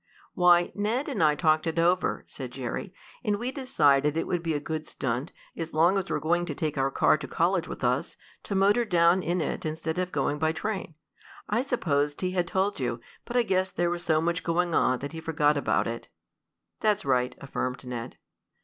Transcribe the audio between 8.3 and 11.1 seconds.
to motor down in it instead of going by train.